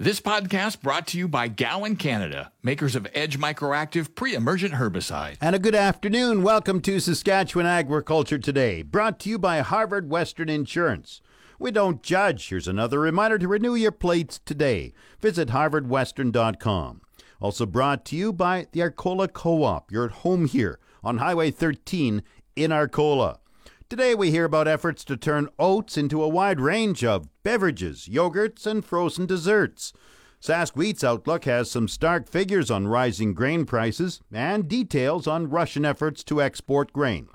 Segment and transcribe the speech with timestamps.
[0.00, 5.38] This podcast brought to you by Gowan Canada, makers of Edge Microactive pre-emergent herbicide.
[5.40, 6.44] And a good afternoon.
[6.44, 11.20] Welcome to Saskatchewan Agriculture Today, brought to you by Harvard Western Insurance.
[11.58, 12.48] We don't judge.
[12.48, 14.92] Here's another reminder to renew your plates today.
[15.20, 17.00] Visit harvardwestern.com.
[17.40, 19.90] Also brought to you by the Arcola Co-op.
[19.90, 22.22] You're at home here on Highway 13
[22.54, 23.40] in Arcola.
[23.90, 28.66] Today we hear about efforts to turn oats into a wide range of beverages, yogurts,
[28.66, 29.94] and frozen desserts.
[30.42, 35.86] Sask Wheat's Outlook has some stark figures on rising grain prices and details on Russian
[35.86, 37.28] efforts to export grain.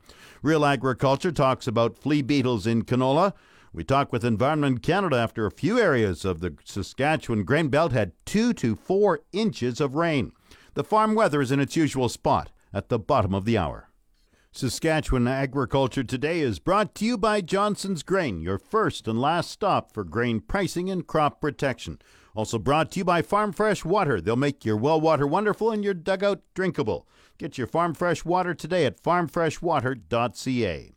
[0.44, 3.34] Real Agriculture talks about flea beetles in canola.
[3.74, 8.12] We talk with Environment Canada after a few areas of the Saskatchewan grain belt had
[8.28, 10.34] two to four inches of rain.
[10.76, 13.90] The farm weather is in its usual spot at the bottom of the hour.
[14.56, 19.92] Saskatchewan Agriculture Today is brought to you by Johnson's Grain, your first and last stop
[19.92, 21.98] for grain pricing and crop protection.
[22.36, 24.22] Also brought to you by Farm Fresh Water.
[24.22, 27.08] They'll make your well water wonderful and your dugout drinkable.
[27.40, 30.92] Get your Farm Fresh Water today at farmfreshwater.ca.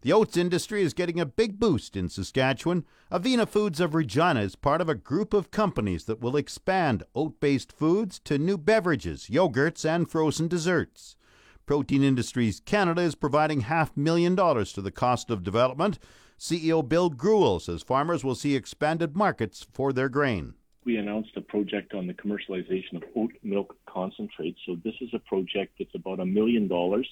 [0.00, 2.86] The oats industry is getting a big boost in Saskatchewan.
[3.12, 7.38] Avena Foods of Regina is part of a group of companies that will expand oat
[7.40, 11.16] based foods to new beverages, yogurts, and frozen desserts.
[11.66, 15.98] Protein Industries Canada is providing half million dollars to the cost of development.
[16.38, 20.54] CEO Bill Greuel says farmers will see expanded markets for their grain.
[20.84, 24.56] We announced a project on the commercialization of oat milk concentrate.
[24.66, 27.08] So this is a project that's about a million dollars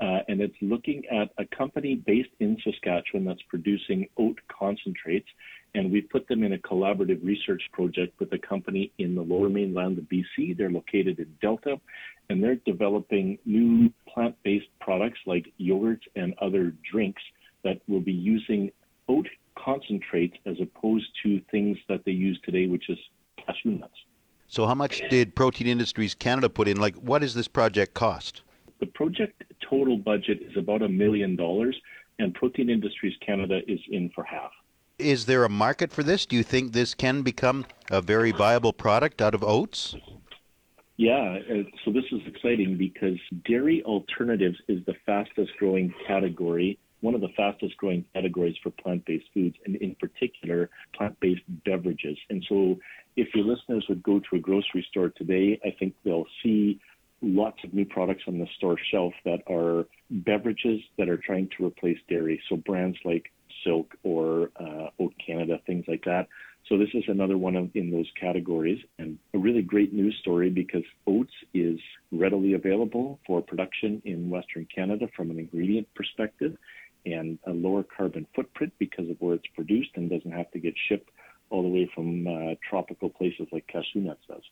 [0.00, 5.26] uh, and it's looking at a company based in Saskatchewan that's producing oat concentrates.
[5.74, 9.48] And we've put them in a collaborative research project with a company in the lower
[9.48, 10.56] mainland of BC.
[10.56, 11.78] They're located in Delta,
[12.30, 17.22] and they're developing new plant based products like yogurts and other drinks
[17.64, 18.70] that will be using
[19.08, 22.98] oat concentrates as opposed to things that they use today, which is
[23.36, 23.92] cashew nuts.
[24.46, 26.78] So, how much did Protein Industries Canada put in?
[26.78, 28.42] Like, what does this project cost?
[28.80, 31.76] The project total budget is about a million dollars,
[32.18, 34.52] and Protein Industries Canada is in for half.
[34.98, 36.26] Is there a market for this?
[36.26, 39.94] Do you think this can become a very viable product out of oats?
[40.96, 43.16] Yeah, uh, so this is exciting because
[43.46, 49.06] dairy alternatives is the fastest growing category, one of the fastest growing categories for plant
[49.06, 52.18] based foods, and in particular, plant based beverages.
[52.28, 52.80] And so,
[53.14, 56.80] if your listeners would go to a grocery store today, I think they'll see
[57.22, 61.66] lots of new products on the store shelf that are beverages that are trying to
[61.66, 62.42] replace dairy.
[62.48, 63.30] So brands like
[63.68, 66.26] Silk or uh, Oat Canada, things like that.
[66.68, 70.50] So this is another one of, in those categories, and a really great news story
[70.50, 71.78] because oats is
[72.12, 76.56] readily available for production in Western Canada from an ingredient perspective,
[77.06, 80.74] and a lower carbon footprint because of where it's produced and doesn't have to get
[80.88, 81.10] shipped
[81.50, 84.42] all the way from uh, tropical places like cashew nuts does.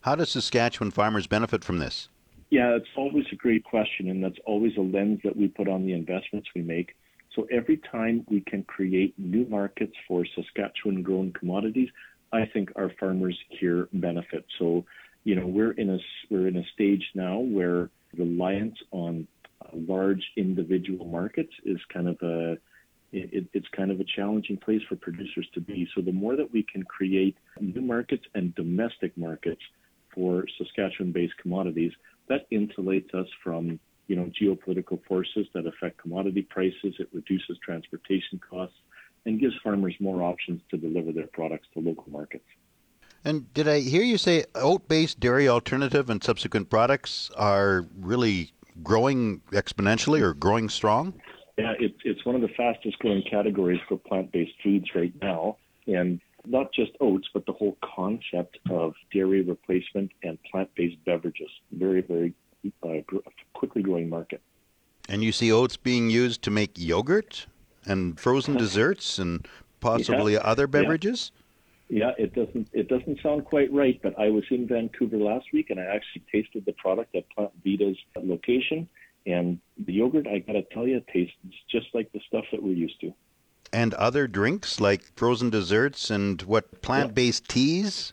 [0.00, 2.08] How does Saskatchewan farmers benefit from this?
[2.48, 5.84] Yeah, it's always a great question, and that's always a lens that we put on
[5.84, 6.94] the investments we make.
[7.36, 11.90] So every time we can create new markets for Saskatchewan grown commodities,
[12.32, 14.46] I think our farmers here benefit.
[14.58, 14.86] So,
[15.24, 15.98] you know, we're in a
[16.30, 19.28] we're in a stage now where reliance on
[19.62, 22.56] uh, large individual markets is kind of a
[23.12, 25.86] it, it's kind of a challenging place for producers to be.
[25.94, 29.60] So the more that we can create new markets and domestic markets
[30.14, 31.92] for Saskatchewan-based commodities,
[32.28, 36.94] that insulates us from you know geopolitical forces that affect commodity prices.
[36.98, 38.76] It reduces transportation costs
[39.24, 42.44] and gives farmers more options to deliver their products to local markets.
[43.24, 48.52] And did I hear you say oat-based dairy alternative and subsequent products are really
[48.82, 51.20] growing exponentially or growing strong?
[51.58, 55.56] Yeah, it's it's one of the fastest growing categories for plant-based foods right now,
[55.86, 61.50] and not just oats, but the whole concept of dairy replacement and plant-based beverages.
[61.72, 62.34] Very, very
[62.82, 63.16] uh,
[63.54, 64.40] quickly growing market.
[65.08, 67.46] And you see oats being used to make yogurt
[67.84, 69.46] and frozen desserts and
[69.80, 70.40] possibly yeah.
[70.40, 71.30] other beverages.
[71.88, 72.12] Yeah.
[72.18, 75.70] yeah, it doesn't it doesn't sound quite right, but I was in Vancouver last week
[75.70, 78.88] and I actually tasted the product at Plant Vita's location,
[79.26, 81.36] and the yogurt I gotta tell you tastes
[81.70, 83.14] just like the stuff that we're used to
[83.72, 88.12] and other drinks like frozen desserts and what plant-based teas?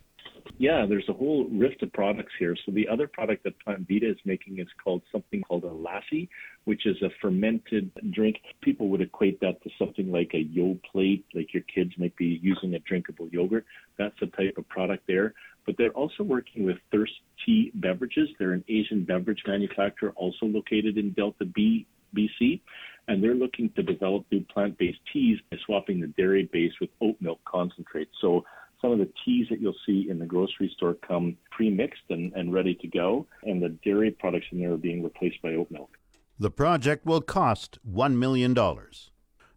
[0.59, 2.55] Yeah, there's a whole rift of products here.
[2.65, 6.29] So the other product that Plant Vita is making is called something called a lassi,
[6.65, 8.37] which is a fermented drink.
[8.61, 12.75] People would equate that to something like a Yoplait, like your kids might be using
[12.75, 13.65] a drinkable yogurt.
[13.97, 15.33] That's the type of product there.
[15.65, 17.13] But they're also working with Thirst
[17.45, 18.29] Tea Beverages.
[18.37, 22.61] They're an Asian beverage manufacturer also located in Delta B, BC
[23.07, 27.15] and they're looking to develop new plant-based teas by swapping the dairy base with oat
[27.19, 28.07] milk concentrate.
[28.21, 28.45] So
[28.83, 32.53] some of the teas that you'll see in the grocery store come pre-mixed and, and
[32.53, 35.89] ready to go, and the dairy products in there are being replaced by oat milk.
[36.37, 38.53] The project will cost $1 million.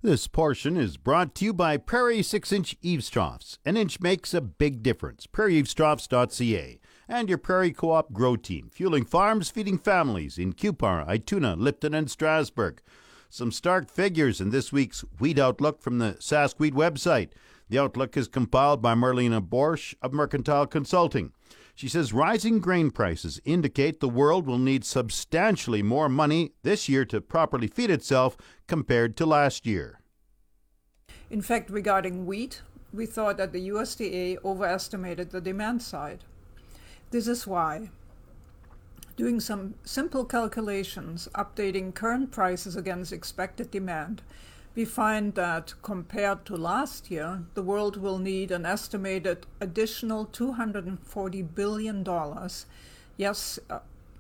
[0.01, 3.59] This portion is brought to you by Prairie 6 inch eaves troughs.
[3.65, 5.27] An inch makes a big difference.
[5.27, 6.79] PrairieEavesTroughs.ca
[7.09, 11.95] and your Prairie Co op Grow Team, fueling farms, feeding families in Cupar, Ituna, Lipton,
[11.95, 12.81] and Strasbourg.
[13.29, 17.31] Some stark figures in this week's Wheat Outlook from the Sask Wheat website.
[17.69, 21.33] The outlook is compiled by Marlene Boersch of Mercantile Consulting.
[21.75, 27.05] She says rising grain prices indicate the world will need substantially more money this year
[27.07, 28.37] to properly feed itself
[28.69, 30.01] compared to last year.
[31.29, 32.63] In fact, regarding wheat,
[32.95, 36.23] we thought that the USDA overestimated the demand side.
[37.11, 37.91] This is why.
[39.17, 44.23] Doing some simple calculations, updating current prices against expected demand,
[44.77, 51.55] we find that compared to last year, the world will need an estimated additional $240
[51.55, 52.07] billion,
[53.17, 53.79] yes, uh,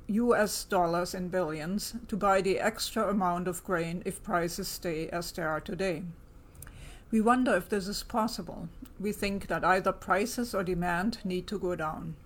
[0.08, 5.30] US dollars in billions, to buy the extra amount of grain if prices stay as
[5.30, 6.04] they are today.
[7.10, 8.70] We wonder if this is possible.
[8.98, 12.16] We think that either prices or demand need to go down.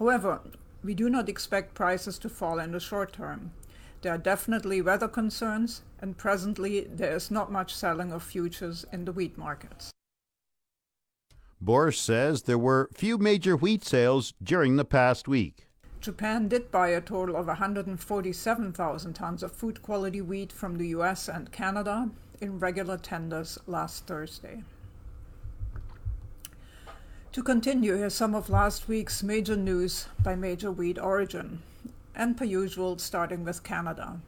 [0.00, 0.40] However,
[0.82, 3.52] we do not expect prices to fall in the short term.
[4.04, 9.06] There are definitely weather concerns, and presently there is not much selling of futures in
[9.06, 9.90] the wheat markets.
[11.58, 15.68] Boersch says there were few major wheat sales during the past week.
[16.02, 21.26] Japan did buy a total of 147,000 tons of food quality wheat from the US
[21.26, 22.10] and Canada
[22.42, 24.64] in regular tenders last Thursday.
[27.32, 31.62] To continue, here's some of last week's major news by major wheat origin
[32.14, 34.20] and per usual, starting with Canada.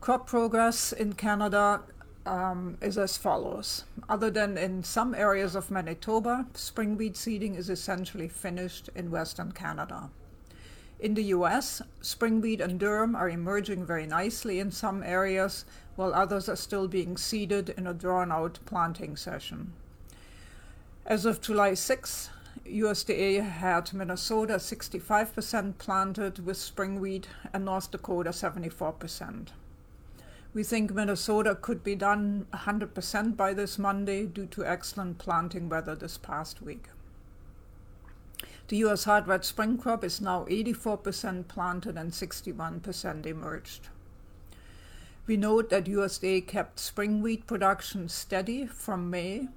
[0.00, 1.82] Crop progress in Canada
[2.24, 3.84] um, is as follows.
[4.08, 9.52] Other than in some areas of Manitoba, spring wheat seeding is essentially finished in Western
[9.52, 10.10] Canada.
[11.00, 15.64] In the US, spring wheat and durum are emerging very nicely in some areas,
[15.96, 19.72] while others are still being seeded in a drawn out planting session.
[21.06, 22.30] As of July 6,
[22.70, 29.48] USDA had Minnesota 65% planted with spring wheat and North Dakota 74%.
[30.54, 35.94] We think Minnesota could be done 100% by this Monday due to excellent planting weather
[35.94, 36.86] this past week.
[38.68, 43.88] The US hard red spring crop is now 84% planted and 61% emerged.
[45.26, 49.48] We note that USDA kept spring wheat production steady from May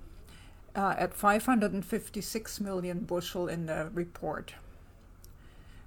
[0.76, 4.54] uh, at 556 million bushel in the report.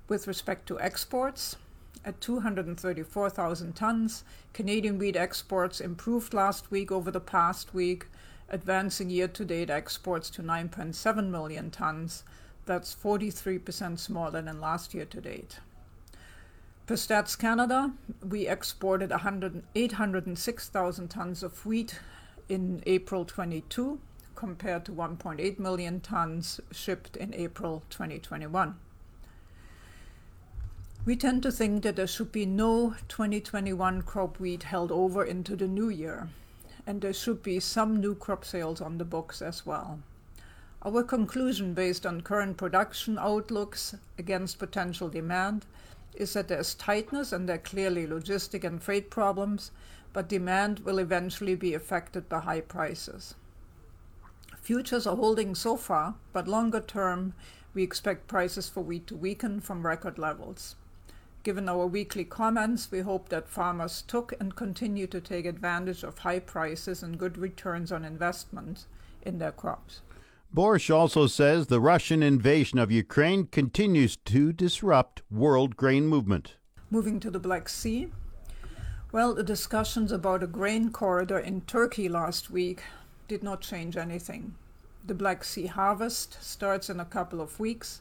[0.09, 1.57] With respect to exports,
[2.05, 8.07] at 234,000 tons, Canadian wheat exports improved last week over the past week,
[8.51, 12.25] advancing year to date exports to 9.7 million tons.
[12.67, 15.61] That's 43% smaller than last year to date.
[16.87, 17.93] Per Stats Canada,
[18.23, 19.11] we exported
[19.75, 21.99] 806,000 tons of wheat
[22.51, 23.99] in April 22,
[24.45, 28.75] compared to 1.8 million tons shipped in April 2021.
[31.07, 35.57] We tend to think that there should be no 2021 crop wheat held over into
[35.57, 36.29] the new year,
[36.87, 40.01] and there should be some new crop sales on the books as well.
[40.83, 45.65] Our conclusion, based on current production outlooks against potential demand,
[46.15, 49.71] is that there's tightness and there are clearly logistic and freight problems,
[50.13, 53.35] but demand will eventually be affected by high prices.
[54.65, 57.35] Futures are holding so far, but longer term,
[57.75, 60.77] we expect prices for wheat to weaken from record levels.
[61.43, 66.17] Given our weekly comments, we hope that farmers took and continue to take advantage of
[66.17, 68.87] high prices and good returns on investment
[69.21, 70.01] in their crops.
[70.55, 76.57] Boersch also says the Russian invasion of Ukraine continues to disrupt world grain movement.
[76.89, 78.09] Moving to the Black Sea.
[79.13, 82.83] Well, the discussions about a grain corridor in Turkey last week
[83.29, 84.55] did not change anything.
[85.07, 88.01] The Black Sea harvest starts in a couple of weeks,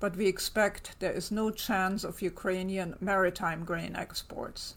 [0.00, 4.74] but we expect there is no chance of Ukrainian maritime grain exports.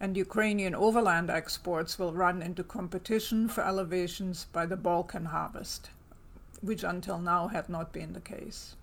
[0.00, 5.90] And Ukrainian overland exports will run into competition for elevations by the Balkan harvest,
[6.62, 8.74] which until now had not been the case.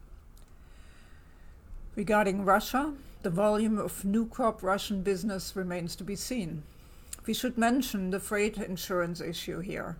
[1.95, 2.93] Regarding Russia,
[3.23, 6.63] the volume of new crop Russian business remains to be seen.
[7.27, 9.97] We should mention the freight insurance issue here.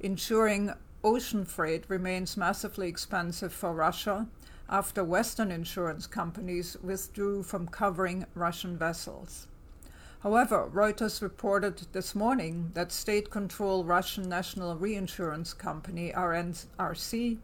[0.00, 4.26] Insuring ocean freight remains massively expensive for Russia
[4.68, 9.46] after Western insurance companies withdrew from covering Russian vessels.
[10.22, 17.38] However, Reuters reported this morning that state controlled Russian national reinsurance company RNRC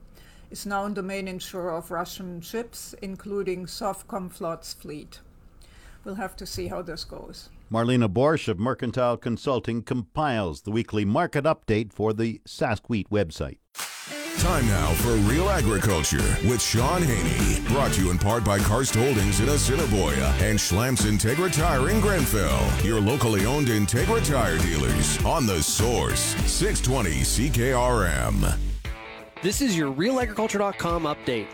[0.51, 5.21] is now the main insurer of Russian ships, including Sovcomflot's fleet.
[6.05, 7.49] We'll have to see how this goes.
[7.71, 13.59] Marlene Boersch of Mercantile Consulting compiles the weekly market update for the Sask Wheat website.
[14.39, 17.67] Time now for Real Agriculture with Shaun Haney.
[17.69, 22.01] Brought to you in part by Karst Holdings in Assiniboia and Schlamps Integra Tire in
[22.01, 22.71] Grenfell.
[22.85, 28.59] Your locally owned Integra Tire dealers on the source 620 CKRM.
[29.43, 31.49] This is your RealAgriculture.com update.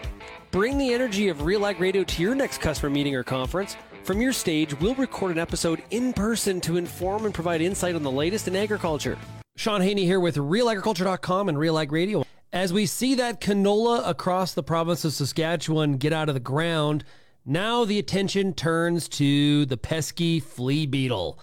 [0.51, 3.77] Bring the energy of Real Ag Radio to your next customer meeting or conference.
[4.05, 8.03] From your stage, we'll record an episode in person to inform and provide insight on
[8.03, 9.17] the latest in agriculture.
[9.57, 12.23] Shaun Haney here with RealAgriculture.com and Real Ag Radio.
[12.53, 17.03] As we see that canola across the province of Saskatchewan get out of the ground,
[17.47, 21.39] now the attention turns to the pesky flea beetle.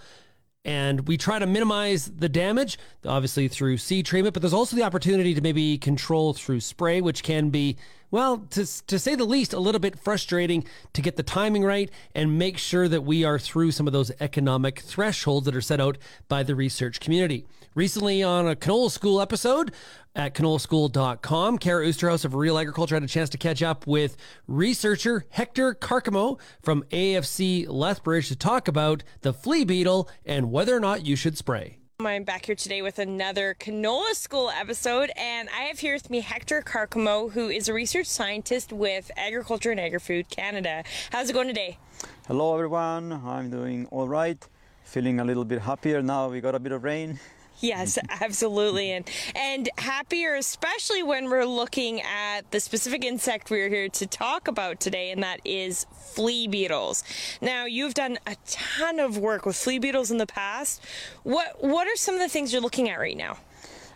[0.64, 4.84] And we try to minimize the damage, obviously through seed treatment, but there's also the
[4.84, 7.76] opportunity to maybe control through spray, which can be,
[8.12, 11.90] well, to, to say the least, a little bit frustrating to get the timing right
[12.14, 15.80] and make sure that we are through some of those economic thresholds that are set
[15.80, 17.46] out by the research community.
[17.74, 19.72] Recently, on a Canola School episode,
[20.14, 21.56] at canolaschool.com.
[21.56, 24.16] Kara Oosterhuis of Real Agriculture had a chance to catch up with
[24.46, 30.80] researcher Hector Carcamo from AFC Lethbridge to talk about the flea beetle and whether or
[30.80, 31.78] not you should spray.
[32.06, 36.20] I'm back here today with another Canola School episode, and I have here with me
[36.20, 40.82] Hector Carcamo, who is a research scientist with Agriculture and Agri-Food Canada.
[41.10, 41.78] How's it going today?
[42.26, 43.12] Hello, everyone.
[43.12, 44.42] I'm doing all right.
[44.84, 46.28] Feeling a little bit happier now.
[46.28, 47.20] We got a bit of rain.
[47.62, 48.90] Yes, absolutely.
[48.90, 54.48] And and happier especially when we're looking at the specific insect we're here to talk
[54.48, 57.04] about today and that is flea beetles.
[57.40, 60.82] Now, you've done a ton of work with flea beetles in the past.
[61.22, 63.38] What what are some of the things you're looking at right now?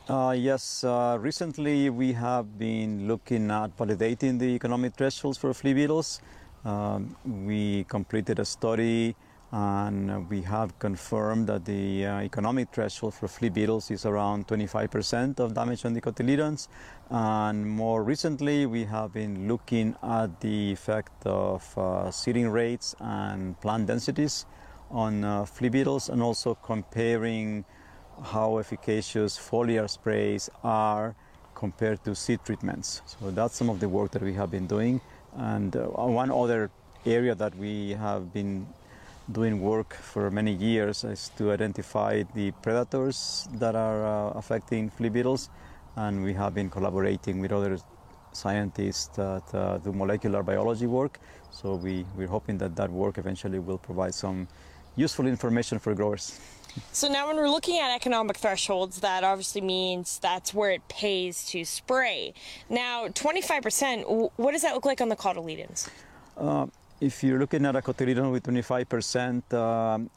[0.08, 5.74] Uh, yes, uh, recently we have been looking at validating the economic thresholds for flea
[5.74, 6.20] beetles.
[6.64, 9.16] Um, we completed a study
[9.52, 15.38] and we have confirmed that the uh, economic threshold for flea beetles is around 25%
[15.38, 16.68] of damage on the cotyledons.
[17.10, 23.58] And more recently, we have been looking at the effect of uh, seeding rates and
[23.60, 24.46] plant densities
[24.90, 27.64] on uh, flea beetles and also comparing
[28.22, 31.14] how efficacious foliar sprays are
[31.54, 33.02] compared to seed treatments.
[33.06, 35.00] So that's some of the work that we have been doing.
[35.36, 36.70] And uh, one other
[37.04, 38.66] area that we have been
[39.32, 45.08] doing work for many years is to identify the predators that are uh, affecting flea
[45.08, 45.50] beetles,
[45.96, 47.78] and we have been collaborating with other
[48.32, 51.18] scientists that uh, do molecular biology work.
[51.50, 54.46] So we, we're hoping that that work eventually will provide some
[54.94, 56.38] useful information for growers.
[56.92, 61.46] So now when we're looking at economic thresholds, that obviously means that's where it pays
[61.46, 62.34] to spray.
[62.68, 65.88] Now, 25%, what does that look like on the cotyledons?
[66.36, 66.66] Uh,
[67.00, 70.10] if you're looking at a cotyledon with 25%, um,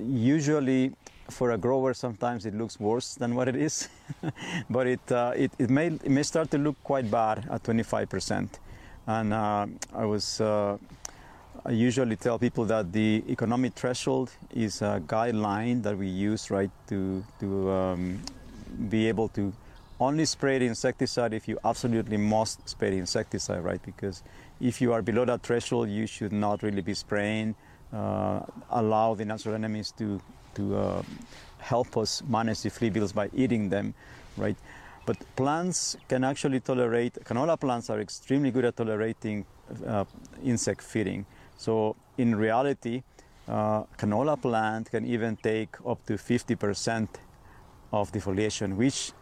[0.00, 0.92] usually
[1.28, 3.88] for a grower sometimes it looks worse than what it is,
[4.70, 8.48] but it, uh, it, it, may, it may start to look quite bad at 25%.
[9.06, 10.76] And uh, I was, uh,
[11.64, 16.70] I usually tell people that the economic threshold is a guideline that we use, right,
[16.88, 18.20] to, to um,
[18.88, 19.52] be able to
[19.98, 23.82] only spray the insecticide if you absolutely must spray the insecticide, right?
[23.84, 24.22] Because
[24.60, 27.54] if you are below that threshold, you should not really be spraying.
[27.92, 28.40] Uh,
[28.70, 30.20] allow the natural enemies to
[30.54, 31.02] to uh,
[31.58, 33.94] help us manage the flea beetles by eating them,
[34.36, 34.56] right?
[35.06, 37.14] But plants can actually tolerate.
[37.24, 39.44] Canola plants are extremely good at tolerating
[39.86, 40.04] uh,
[40.44, 41.26] insect feeding.
[41.56, 43.02] So in reality,
[43.48, 47.08] uh, canola plant can even take up to 50%
[47.92, 49.12] of defoliation, which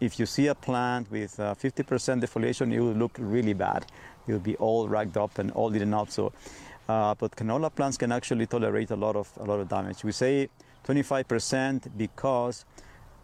[0.00, 3.86] if you see a plant with 50% uh, defoliation, it will look really bad.
[4.26, 6.10] It will be all ragged up and all eaten up.
[6.10, 6.32] So,
[6.88, 10.04] uh, but canola plants can actually tolerate a lot of a lot of damage.
[10.04, 10.48] We say
[10.86, 12.64] 25% because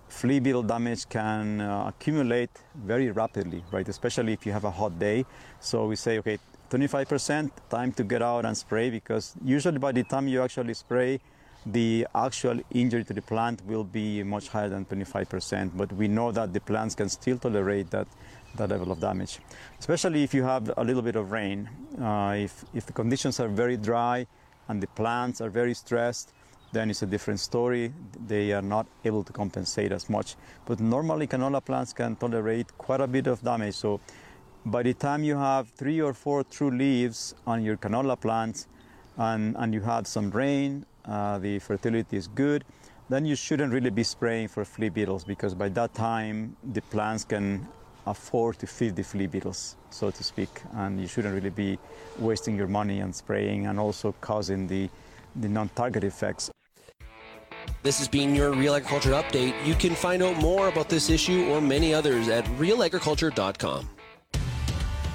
[0.09, 3.89] flea beetle damage can uh, accumulate very rapidly, right?
[3.89, 5.25] Especially if you have a hot day.
[5.61, 6.39] So we say, okay,
[6.71, 11.21] 25% time to get out and spray because usually by the time you actually spray,
[11.67, 16.33] the actual injury to the plant will be much higher than 25%, but we know
[16.33, 18.09] that the plants can still tolerate that,
[18.57, 19.39] that level of damage.
[19.79, 21.69] Especially if you have a little bit of rain.
[22.01, 24.27] Uh, if, if the conditions are very dry
[24.69, 26.33] and the plants are very stressed,
[26.73, 27.93] then it's a different story.
[28.27, 30.37] They are not able to compensate as much.
[30.65, 33.75] But normally canola plants can tolerate quite a bit of damage.
[33.75, 34.01] So
[34.67, 38.67] by the time you have three or four true leaves on your canola plants,
[39.19, 42.65] and, and you have some rain uh, the fertility is good,
[43.09, 47.25] then you shouldn't really be spraying for flea beetles because by that time the plants
[47.25, 47.67] can
[48.07, 51.79] afford to feed the flea beetles, so to speak, and you shouldn't really be
[52.19, 54.89] wasting your money on spraying and also causing the,
[55.37, 56.51] the non-target effects.
[57.83, 59.55] This has been your Real Agriculture Update.
[59.65, 63.89] You can find out more about this issue or many others at realagriculture.com.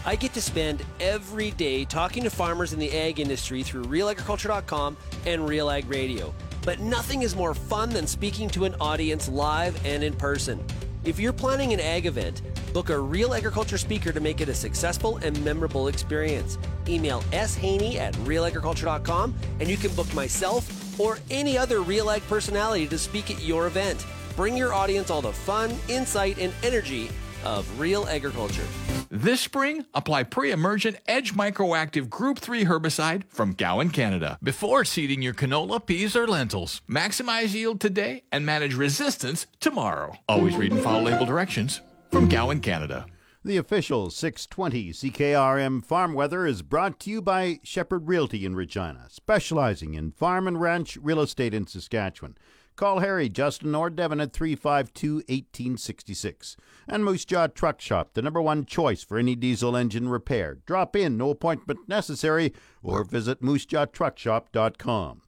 [0.07, 4.95] I get to spend every day talking to farmers in the ag industry through realagriculture.com
[5.25, 6.33] and Real Ag Radio.
[6.63, 10.65] But nothing is more fun than speaking to an audience live and in person.
[11.03, 14.55] If you're planning an ag event, book a real agriculture speaker to make it a
[14.55, 16.57] successful and memorable experience.
[16.87, 22.87] Email shaney at realagriculture.com and you can book myself or any other Real Ag personality
[22.87, 24.05] to speak at your event.
[24.37, 27.09] Bring your audience all the fun, insight, and energy
[27.47, 28.65] of real agriculture.
[29.09, 35.33] This spring, apply pre-emergent Edge Microactive Group 3 herbicide from Gowan, Canada, before seeding your
[35.33, 36.81] canola, peas, or lentils.
[36.89, 40.17] Maximize yield today and manage resistance tomorrow.
[40.27, 41.79] Always read and follow label directions
[42.11, 43.05] from Gowan, Canada.
[43.45, 49.05] The official 620 CKRM farm weather is brought to you by Shepherd Realty in Regina,
[49.09, 52.37] specializing in farm and ranch real estate in Saskatchewan.
[52.77, 56.55] Call Harry, Justin, or Devin at 352 1866.
[56.87, 60.59] And Moose Jaw Truck Shop, the number one choice for any diesel engine repair.
[60.67, 62.53] Drop in, no appointment necessary,
[62.83, 65.21] or visit moosejawtruckshop.com.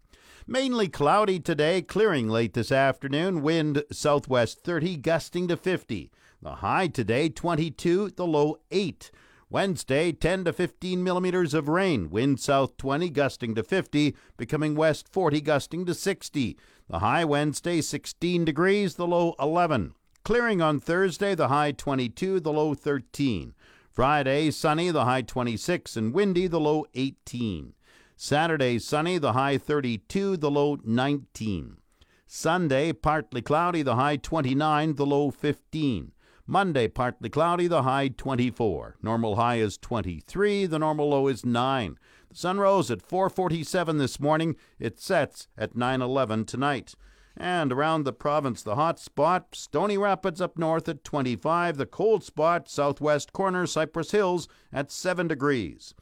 [0.46, 3.42] Mainly cloudy today, clearing late this afternoon.
[3.42, 6.12] Wind southwest 30, gusting to 50.
[6.44, 9.10] The high today 22, the low 8.
[9.52, 12.12] Wednesday 10 to 15 millimeters of rain.
[12.12, 16.56] Wind south 20, gusting to 50, becoming west 40, gusting to 60.
[16.90, 19.94] The high Wednesday 16 degrees, the low 11.
[20.24, 23.54] Clearing on Thursday, the high 22, the low 13.
[23.92, 27.74] Friday sunny, the high 26, and windy, the low 18.
[28.16, 31.78] Saturday sunny, the high 32, the low 19.
[32.26, 36.12] Sunday partly cloudy, the high 29, the low 15.
[36.48, 38.96] Monday partly cloudy, the high 24.
[39.04, 42.00] Normal high is 23, the normal low is 9.
[42.30, 44.56] The sun rose at 4:47 this morning.
[44.78, 46.94] It sets at 9:11 tonight.
[47.36, 52.24] And around the province, the hot spot, Stony Rapids up north at 25, the cold
[52.24, 55.96] spot, southwest corner, Cypress Hills at 7 degrees.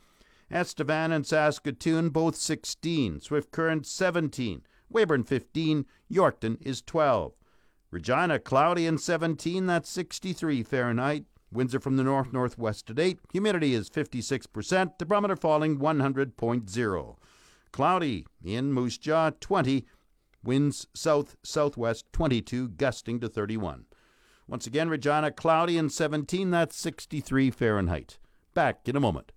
[0.51, 7.33] Estevan and Saskatoon both 16, Swift Current 17, Weyburn 15, Yorkton is 12.
[7.91, 11.25] Regina cloudy and 17, that's 63 Fahrenheit.
[11.51, 13.19] Winds are from the north northwest at 8.
[13.31, 14.97] Humidity is 56%.
[14.97, 17.15] The barometer falling 100.0.
[17.71, 19.85] Cloudy in Moose Jaw 20.
[20.43, 23.85] Winds south southwest 22, gusting to 31.
[24.47, 26.51] Once again, Regina cloudy and 17.
[26.51, 28.17] That's 63 Fahrenheit.
[28.53, 29.31] Back in a moment.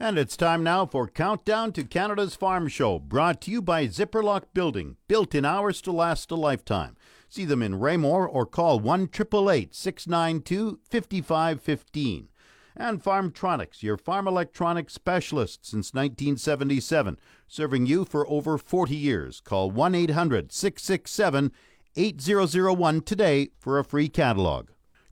[0.00, 4.44] And it's time now for Countdown to Canada's Farm Show, brought to you by Zipperlock
[4.54, 6.96] Building, built in hours to last a lifetime.
[7.28, 12.28] See them in Raymore or call 1 888 692 5515.
[12.74, 19.40] And Farmtronics, your farm electronics specialist since 1977, serving you for over 40 years.
[19.40, 21.52] Call 1 800 667
[21.96, 24.68] 8001 today for a free catalog.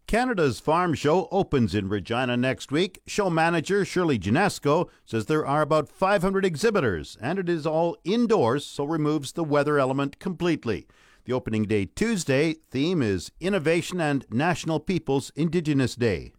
[0.06, 3.00] Canada's Farm Show opens in Regina next week.
[3.08, 8.64] Show manager Shirley Ginesco says there are about 500 exhibitors, and it is all indoors,
[8.64, 10.86] so removes the weather element completely.
[11.26, 16.32] The opening day Tuesday theme is Innovation and National Peoples Indigenous Day.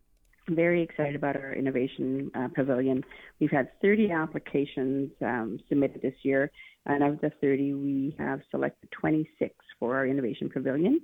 [0.48, 3.04] Very excited about our innovation uh, pavilion.
[3.42, 6.52] We've had 30 applications um, submitted this year,
[6.86, 11.02] and of the 30, we have selected 26 for our innovation pavilion,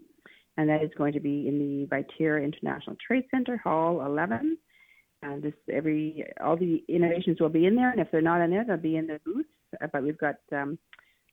[0.56, 4.58] and that is going to be in the Viterra International Trade Center, Hall 11.
[5.24, 8.50] And this every all the innovations will be in there, and if they're not in
[8.50, 9.50] there, they'll be in the booths.
[9.82, 10.78] Uh, but we've got um,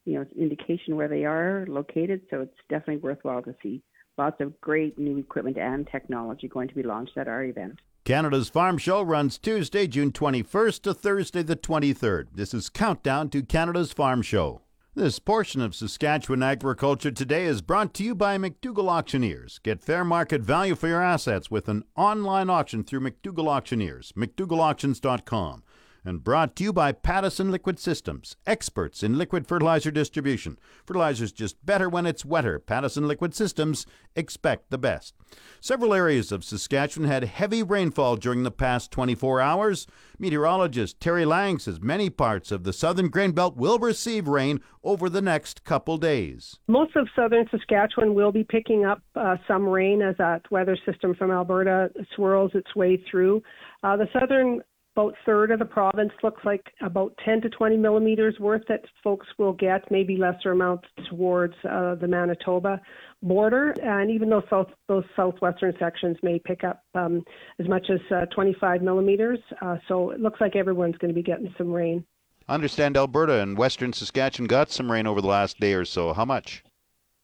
[0.05, 3.83] you know indication where they are located, so it's definitely worthwhile to see.
[4.19, 7.79] Lots of great new equipment and technology going to be launched at our event.
[8.05, 12.29] Canada's Farm Show runs Tuesday, June 21st to Thursday, the 23rd.
[12.35, 14.63] This is Countdown to Canada's Farm Show.
[14.95, 19.61] This portion of Saskatchewan Agriculture Today is brought to you by McDougall Auctioneers.
[19.63, 25.63] Get fair market value for your assets with an online auction through McDougall Auctioneers, McDougallAuctions.com
[26.05, 30.59] and brought to you by Pattison Liquid Systems, experts in liquid fertilizer distribution.
[30.87, 32.59] Fertilizer's just better when it's wetter.
[32.59, 33.87] Pattison Liquid Systems
[34.17, 35.15] expect the best.
[35.61, 39.87] Several areas of Saskatchewan had heavy rainfall during the past 24 hours.
[40.19, 45.09] Meteorologist Terry Lang says many parts of the southern grain belt will receive rain over
[45.09, 46.59] the next couple days.
[46.67, 51.15] Most of southern Saskatchewan will be picking up uh, some rain as that weather system
[51.15, 53.43] from Alberta swirls its way through.
[53.83, 54.61] Uh, the southern
[55.01, 59.27] about third of the province looks like about 10 to 20 millimeters worth that folks
[59.39, 62.81] will get, maybe lesser amounts towards uh, the Manitoba
[63.23, 63.75] border.
[63.83, 67.23] And even though south, those southwestern sections may pick up um,
[67.59, 71.23] as much as uh, 25 millimeters, uh, so it looks like everyone's going to be
[71.23, 72.05] getting some rain.
[72.49, 76.13] I understand Alberta and western Saskatchewan got some rain over the last day or so.
[76.13, 76.65] How much?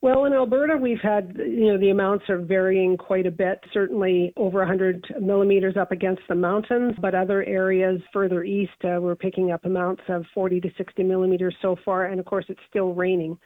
[0.07, 4.33] Well, in Alberta, we've had, you know, the amounts are varying quite a bit, certainly
[4.37, 9.51] over 100 millimeters up against the mountains, but other areas further east, uh, we're picking
[9.51, 13.37] up amounts of 40 to 60 millimeters so far, and of course, it's still raining.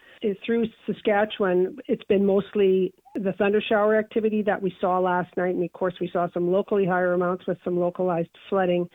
[0.44, 5.64] Through Saskatchewan, it's been mostly the thunder shower activity that we saw last night, and
[5.64, 8.86] of course, we saw some locally higher amounts with some localized flooding,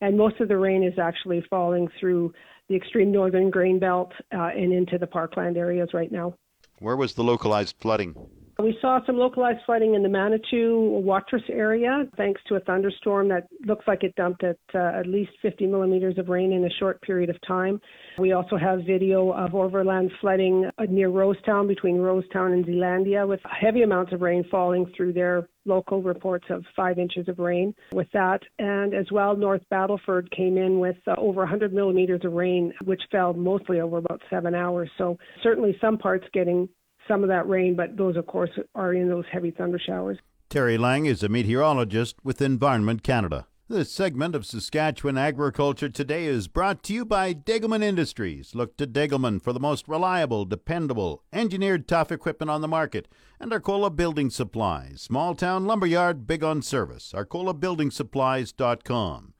[0.00, 2.32] and most of the rain is actually falling through
[2.70, 6.34] the extreme northern grain belt uh, and into the parkland areas right now.
[6.80, 8.16] Where was the localized flooding?
[8.62, 13.46] We saw some localized flooding in the Manitou Watrous area thanks to a thunderstorm that
[13.64, 17.00] looks like it dumped at uh, at least 50 millimeters of rain in a short
[17.02, 17.80] period of time.
[18.18, 23.40] We also have video of overland flooding uh, near Rosetown between Rosetown and Zeelandia with
[23.44, 28.08] heavy amounts of rain falling through their local reports of five inches of rain with
[28.12, 28.40] that.
[28.58, 33.02] And as well, North Battleford came in with uh, over 100 millimeters of rain, which
[33.10, 34.90] fell mostly over about seven hours.
[34.98, 36.68] So certainly some parts getting
[37.10, 40.16] some of that rain, but those, of course, are in those heavy thunder showers.
[40.48, 43.48] Terry Lang is a meteorologist with Environment Canada.
[43.68, 48.52] This segment of Saskatchewan Agriculture Today is brought to you by Degelman Industries.
[48.54, 53.06] Look to Degelman for the most reliable, dependable, engineered tough equipment on the market.
[53.38, 57.12] And Arcola Building Supplies, small town lumberyard, big on service.
[57.14, 59.34] ArcolaBuildingSupplies.com.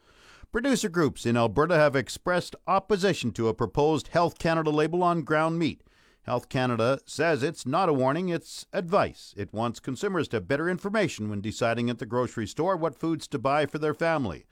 [0.53, 5.59] Producer groups in Alberta have expressed opposition to a proposed Health Canada label on ground
[5.59, 5.83] meat.
[6.23, 9.35] Health Canada says it's not a warning, it's advice.
[9.37, 13.27] It wants consumers to have better information when deciding at the grocery store what foods
[13.29, 14.45] to buy for their family.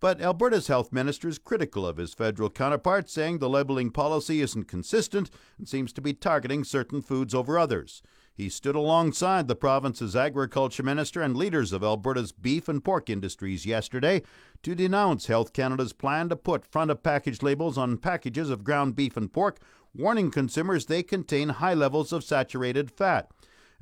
[0.00, 4.68] But Alberta's health minister is critical of his federal counterpart, saying the labeling policy isn't
[4.68, 5.28] consistent
[5.58, 8.00] and seems to be targeting certain foods over others.
[8.32, 13.66] He stood alongside the province's agriculture minister and leaders of Alberta's beef and pork industries
[13.66, 14.22] yesterday
[14.62, 18.94] to denounce Health Canada's plan to put front of package labels on packages of ground
[18.94, 19.58] beef and pork
[19.94, 23.30] warning consumers they contain high levels of saturated fat.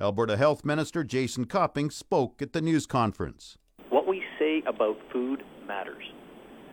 [0.01, 3.57] Alberta Health Minister Jason Copping spoke at the news conference.
[3.89, 6.05] What we say about food matters.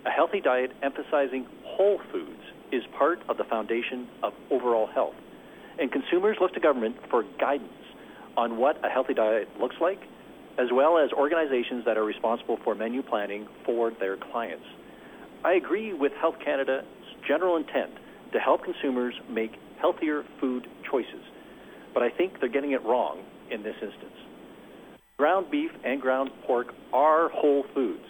[0.06, 2.42] A healthy diet emphasizing whole foods
[2.72, 5.16] is part of the foundation of overall health.
[5.80, 7.72] And consumers look to government for guidance
[8.36, 10.02] on what a healthy diet looks like,
[10.58, 14.66] as well as organizations that are responsible for menu planning for their clients.
[15.44, 16.86] I agree with Health Canada's
[17.28, 17.92] general intent
[18.34, 21.24] to help consumers make healthier food choices.
[21.94, 24.18] But I think they're getting it wrong in this instance.
[25.18, 28.06] Ground beef and ground pork are whole foods.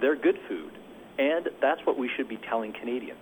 [0.00, 0.72] They're good food,
[1.18, 3.20] and that's what we should be telling Canadians.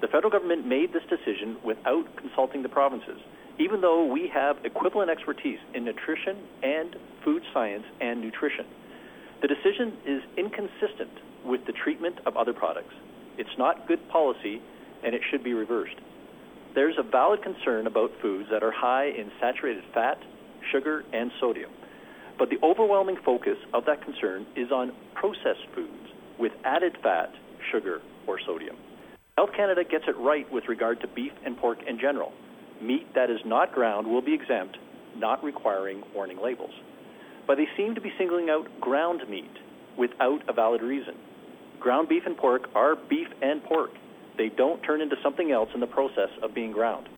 [0.00, 3.18] The federal government made this decision without consulting the provinces,
[3.58, 8.64] even though we have equivalent expertise in nutrition and food science and nutrition.
[9.42, 11.10] The decision is inconsistent
[11.44, 12.94] with the treatment of other products.
[13.38, 14.62] It's not good policy
[15.04, 15.96] and it should be reversed.
[16.74, 20.18] There's a valid concern about foods that are high in saturated fat,
[20.70, 21.70] sugar, and sodium.
[22.38, 27.32] But the overwhelming focus of that concern is on processed foods with added fat,
[27.72, 28.76] sugar, or sodium.
[29.36, 32.32] Health Canada gets it right with regard to beef and pork in general.
[32.80, 34.78] Meat that is not ground will be exempt,
[35.16, 36.72] not requiring warning labels.
[37.46, 39.50] But they seem to be singling out ground meat
[39.96, 41.14] without a valid reason.
[41.80, 43.90] Ground beef and pork are beef and pork,
[44.38, 47.08] they don't turn into something else in the process of being ground.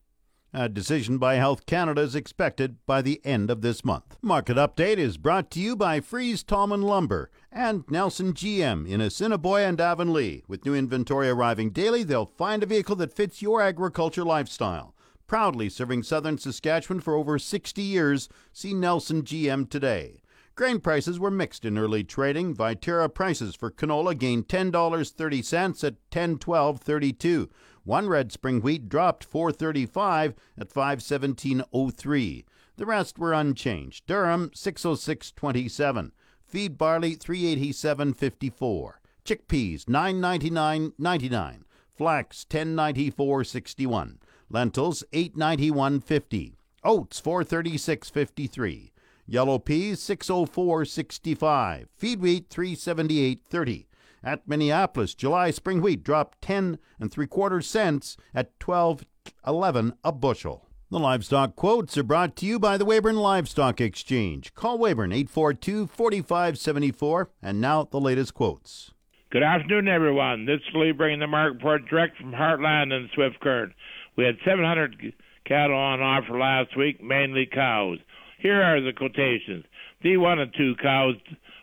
[0.53, 4.17] A decision by Health Canada is expected by the end of this month.
[4.21, 9.69] Market Update is brought to you by Freeze Tallman Lumber and Nelson GM in Assiniboia
[9.69, 10.43] and Avonlea.
[10.49, 14.93] With new inventory arriving daily, they'll find a vehicle that fits your agriculture lifestyle.
[15.25, 20.20] Proudly serving southern Saskatchewan for over 60 years, see Nelson GM today.
[20.61, 22.53] Grain prices were mixed in early trading.
[22.53, 27.49] Viterra prices for canola gained $10.30 at 10.12.32.
[27.83, 32.45] One red spring wheat dropped 4.35 at 5.17.03.
[32.77, 34.05] The rest were unchanged.
[34.05, 36.11] Durum 606.27.
[36.45, 38.91] Feed barley 387.54.
[39.25, 41.61] Chickpeas 999.99.
[41.91, 44.17] Flax 1094.61.
[44.51, 46.53] Lentils 891.50.
[46.83, 48.90] Oats 436.53.
[49.31, 51.85] Yellow peas 604.65.
[51.95, 53.85] Feed wheat 378.30.
[54.21, 60.67] At Minneapolis, July spring wheat dropped 10 and 3 quarters cents at 12.11 a bushel.
[60.89, 64.53] The livestock quotes are brought to you by the Weyburn Livestock Exchange.
[64.53, 68.91] Call Weyburn 842 4574 and now the latest quotes.
[69.29, 70.45] Good afternoon, everyone.
[70.45, 73.71] This is Lee bringing the market report direct from Heartland and Swift Current.
[74.17, 75.13] We had 700
[75.45, 77.99] cattle on offer last week, mainly cows.
[78.41, 79.65] Here are the quotations.
[80.03, 81.15] D1 and 2 cows,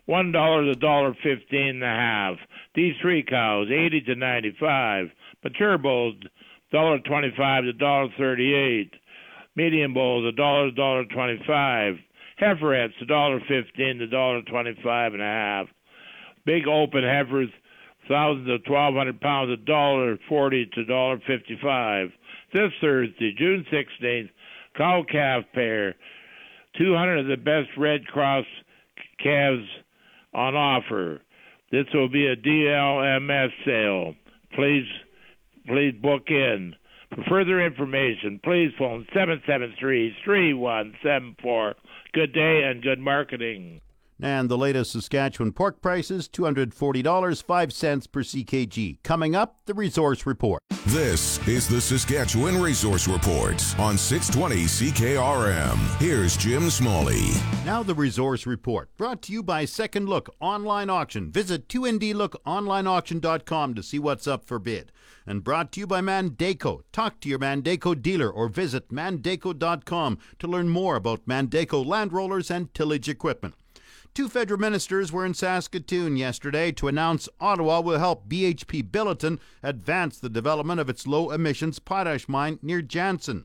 [0.09, 2.37] $1 to $1.15 and a half.
[2.77, 5.07] D3 cows, 80 to 95.
[5.43, 6.15] Mature bulls,
[6.73, 8.91] $1.25 to $1.38.
[9.57, 11.99] Medium bulls, $1 to $1.25.
[12.41, 15.67] Heiferettes, $1.15 to $1.25 and a half.
[16.45, 17.51] Big open heifers,
[18.09, 22.09] thousand to twelve hundred pounds, a dollar forty to dollar fifty-five.
[22.55, 24.31] This Thursday, June sixteenth,
[24.75, 25.95] cow calf pair,
[26.77, 28.45] two hundred of the best Red Cross
[29.23, 29.67] calves
[30.35, 31.21] on offer.
[31.71, 34.15] This will be a DLMS sale.
[34.55, 34.87] Please,
[35.67, 36.75] please book in.
[37.15, 41.75] For further information, please phone 773-3174.
[42.13, 43.81] Good day and good marketing.
[44.21, 48.99] And the latest Saskatchewan pork prices $240.05 per CKG.
[49.03, 50.61] Coming up, the Resource Report.
[50.87, 55.77] This is the Saskatchewan Resource Report on 620 CKRM.
[56.01, 57.29] Here's Jim Smalley.
[57.65, 61.31] Now, the Resource Report, brought to you by Second Look Online Auction.
[61.31, 64.91] Visit 2ndlookonlineauction.com to see what's up for bid.
[65.27, 66.81] And brought to you by Mandako.
[66.91, 72.51] Talk to your Mandako dealer or visit mandako.com to learn more about Mandako land rollers
[72.51, 73.55] and tillage equipment.
[74.19, 80.19] Two federal ministers were in Saskatoon yesterday to announce Ottawa will help BHP Billiton advance
[80.19, 83.45] the development of its low emissions potash mine near Jansen.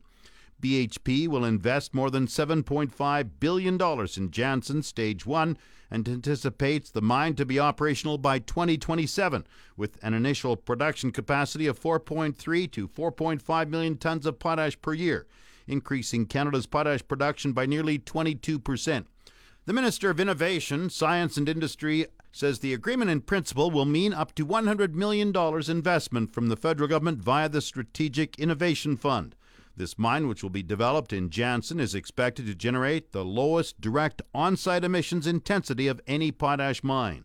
[0.60, 3.80] BHP will invest more than $7.5 billion
[4.16, 5.56] in Jansen Stage 1
[5.92, 11.78] and anticipates the mine to be operational by 2027, with an initial production capacity of
[11.78, 15.28] 4.3 to 4.5 million tons of potash per year,
[15.68, 19.06] increasing Canada's potash production by nearly 22 percent.
[19.66, 24.34] The Minister of Innovation, Science and Industry says the agreement in principle will mean up
[24.34, 25.34] to $100 million
[25.70, 29.34] investment from the federal government via the Strategic Innovation Fund.
[29.74, 34.20] This mine, which will be developed in Jansen, is expected to generate the lowest direct
[34.34, 37.24] on site emissions intensity of any potash mine.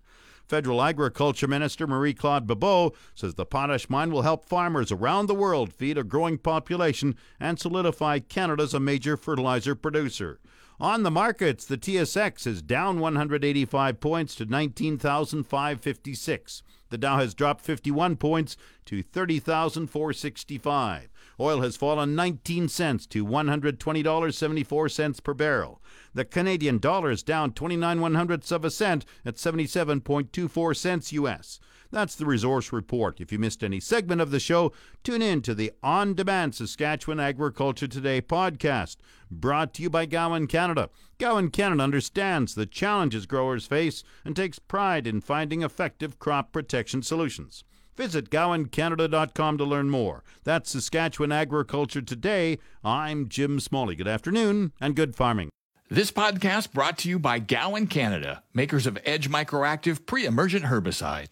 [0.49, 5.35] Federal Agriculture Minister Marie Claude Bibeau says the potash mine will help farmers around the
[5.35, 10.39] world feed a growing population and solidify Canada as a major fertilizer producer.
[10.79, 16.63] On the markets, the TSX is down 185 points to 19,556.
[16.89, 21.09] The Dow has dropped 51 points to 30,465.
[21.39, 25.81] Oil has fallen 19 cents to $120.74 per barrel.
[26.13, 31.59] The Canadian dollar is down 29 one hundredths of a cent at 77.24 cents US.
[31.91, 33.19] That's the Resource Report.
[33.19, 34.73] If you missed any segment of the show,
[35.03, 38.97] tune in to the on demand Saskatchewan Agriculture Today podcast,
[39.31, 40.89] brought to you by Gowan Canada.
[41.17, 47.01] Gowan Canada understands the challenges growers face and takes pride in finding effective crop protection
[47.01, 47.63] solutions.
[47.99, 50.23] Visit GowanCanada.com to learn more.
[50.45, 52.57] That's Saskatchewan Agriculture Today.
[52.81, 53.93] I'm Jim Smalley.
[53.93, 55.49] Good afternoon and good farming.
[55.89, 61.27] This podcast brought to you by Gowan Canada, makers of Edge Microactive pre emergent herbicide.